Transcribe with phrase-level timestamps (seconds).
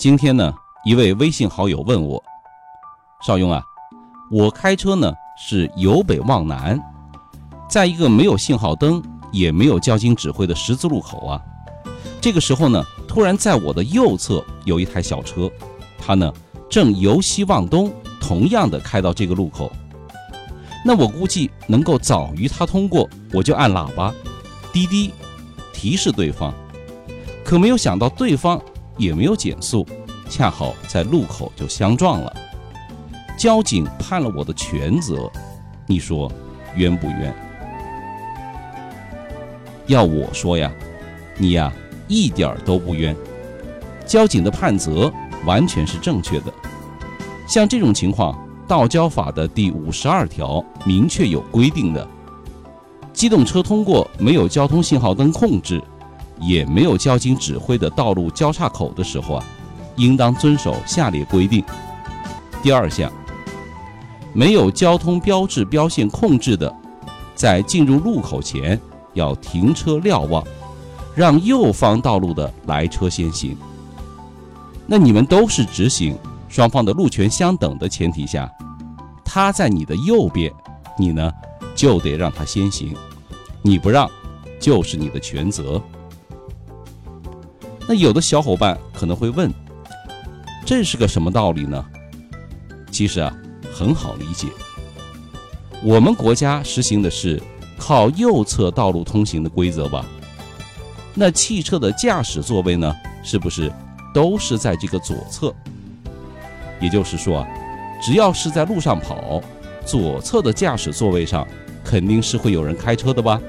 [0.00, 2.24] 今天呢，一位微信好友问我，
[3.20, 3.62] 邵雍啊，
[4.30, 6.80] 我开车呢是由北往南，
[7.68, 11.42] 在一个没有信号灯也没有交警指挥的十字路口啊，
[12.18, 15.50] 这个时候呢，突然在我的右侧有一台小车，
[15.98, 16.32] 它呢
[16.70, 17.92] 正由西往东，
[18.22, 19.70] 同样的开到这个路口。
[20.82, 24.14] 那我估计能够早于他通过，我就按喇叭，
[24.72, 25.12] 滴滴，
[25.74, 26.54] 提示对方。
[27.44, 28.58] 可没有想到对方
[29.00, 29.86] 也没有减速，
[30.28, 32.36] 恰好在路口就相撞了。
[33.38, 35.28] 交警判了我的全责，
[35.86, 36.30] 你说
[36.76, 37.34] 冤不冤？
[39.86, 40.70] 要我说呀，
[41.38, 41.72] 你呀
[42.06, 43.16] 一点儿都不冤。
[44.06, 45.10] 交警的判责
[45.46, 46.52] 完全是正确的。
[47.48, 48.38] 像这种情况。
[48.70, 52.06] 道交法的第五十二条明确有规定的，
[53.12, 55.82] 机动车通过没有交通信号灯控制，
[56.40, 59.44] 也没有交警指挥的道路交叉口的时候啊，
[59.96, 61.62] 应当遵守下列规定。
[62.62, 63.10] 第二项，
[64.32, 66.74] 没有交通标志标线控制的，
[67.34, 68.80] 在进入路口前
[69.14, 70.44] 要停车瞭望，
[71.14, 73.56] 让右方道路的来车先行。
[74.86, 76.16] 那你们都是直行。
[76.48, 78.50] 双方的路权相等的前提下，
[79.24, 80.52] 他在你的右边，
[80.98, 81.30] 你呢
[81.76, 82.92] 就得让他先行，
[83.62, 84.10] 你不让
[84.58, 85.80] 就是你的全责。
[87.92, 89.52] 那有的小伙伴可能会问，
[90.64, 91.84] 这是个什么道理呢？
[92.88, 93.36] 其实啊，
[93.74, 94.46] 很好理解。
[95.82, 97.42] 我们国家实行的是
[97.76, 100.06] 靠右侧道路通行的规则吧？
[101.14, 103.72] 那汽车的驾驶座位呢，是不是
[104.14, 105.52] 都是在这个左侧？
[106.80, 107.48] 也就是说啊，
[108.00, 109.42] 只要是在路上跑，
[109.84, 111.44] 左侧的驾驶座位上
[111.82, 113.40] 肯定是会有人开车的吧？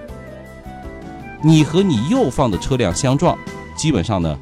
[1.44, 3.38] 你和你右方的车辆相撞，
[3.75, 4.38] 基本上呢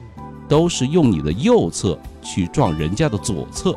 [0.48, 3.76] 都是用你的右侧去撞人家的左侧。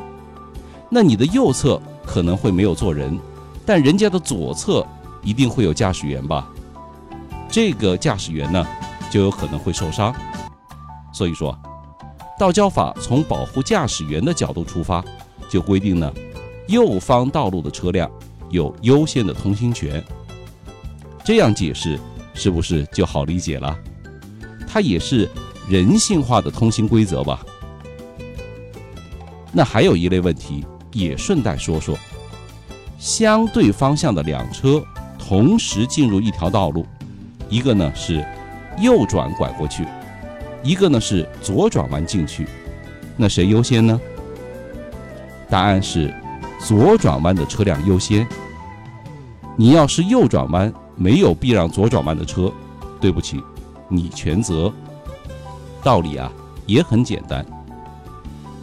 [0.89, 3.17] 那你的右侧可能会没有坐人，
[3.65, 4.85] 但人家的左侧
[5.21, 6.47] 一定会有驾驶员吧？
[7.49, 8.65] 这个驾驶员呢
[9.09, 10.13] 就有可能会受伤。
[11.13, 11.57] 所以说。
[12.39, 15.05] 道交法从保护驾驶员的角度出发，
[15.47, 16.11] 就规定呢，
[16.67, 18.09] 右方道路的车辆
[18.49, 20.03] 有优先的通行权。
[21.23, 21.97] 这样解释
[22.33, 23.77] 是不是就好理解了？
[24.73, 25.29] 它也是
[25.69, 27.45] 人性化的通行规则吧？
[29.51, 31.95] 那还有一类问题也顺带说说：
[32.97, 34.83] 相对方向的两车
[35.19, 36.87] 同时进入一条道路，
[37.49, 38.25] 一个呢是
[38.79, 39.85] 右转拐过去。
[40.63, 42.47] 一个呢是左转弯进去，
[43.15, 44.01] 那谁优先呢？
[45.51, 46.11] 答案是
[46.57, 48.27] 左转弯的车辆优先。
[49.55, 52.51] 你要是右转弯没有避让左转弯的车，
[52.99, 53.39] 对不起，
[53.87, 54.71] 你全责。
[55.83, 56.31] 道理啊
[56.65, 57.45] 也很简单，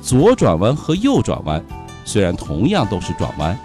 [0.01, 1.63] 左转弯和右转弯
[2.05, 3.59] 虽然同样都是转弯，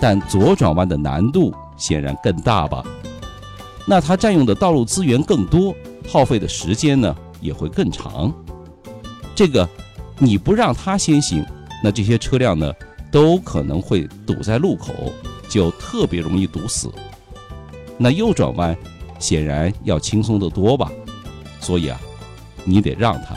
[0.00, 2.82] 但左转弯的难度显然更大吧？
[3.86, 5.74] 那它占用的道路资源更多，
[6.08, 7.14] 耗费的时间呢？
[7.40, 8.32] 也会更长。
[9.34, 9.68] 这个
[10.18, 11.46] 你不让他先行，
[11.84, 12.72] 那这些车辆呢
[13.12, 14.92] 都可能会堵在路口，
[15.48, 16.90] 就特别容易堵死。
[17.96, 18.76] 那右转弯
[19.18, 20.90] 显然要轻松得多吧？
[21.60, 22.00] 所以啊，
[22.64, 23.34] 你得让他。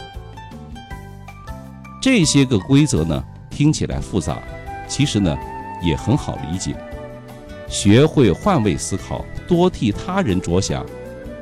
[2.01, 4.37] 这些个规则呢听起来复杂，
[4.87, 5.37] 其实呢
[5.83, 6.75] 也很好理解。
[7.67, 10.85] 学会换位思考，多替他人着想，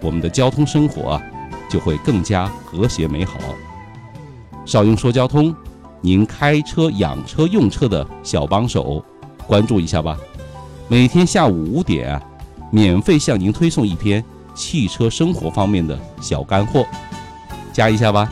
[0.01, 1.21] 我们的交通生活啊。
[1.69, 3.37] 就会更加和谐美好。
[4.65, 5.55] 少用说交通，
[6.01, 9.05] 您开车养车用车的小帮手，
[9.45, 10.17] 关注一下吧。
[10.87, 12.19] 每天下午五点，
[12.71, 16.85] 免费向您推送一篇汽车生活方面的小干货，
[17.73, 18.31] 加一下吧。